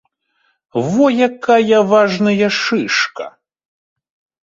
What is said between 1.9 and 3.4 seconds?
важная шышка!